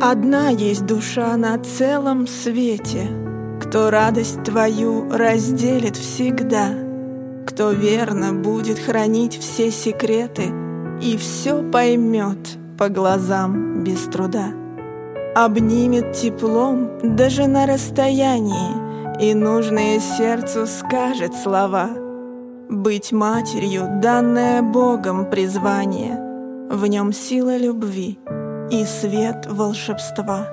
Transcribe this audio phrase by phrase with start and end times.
[0.00, 3.08] Одна есть душа на целом свете,
[3.60, 6.68] Кто радость твою разделит всегда,
[7.44, 10.52] Кто верно будет хранить все секреты
[11.02, 12.38] И все поймет
[12.78, 14.52] по глазам без труда.
[15.34, 21.90] Обнимет теплом даже на расстоянии И нужное сердцу скажет слова.
[22.68, 26.16] Быть матерью, данное Богом призвание,
[26.70, 28.20] В нем сила любви—
[28.70, 30.46] и свет волшебства.